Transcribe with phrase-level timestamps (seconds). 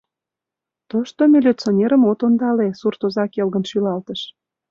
[0.89, 4.21] —Тошто милиционерым от ондале!— суртоза келгын шӱлалтыш.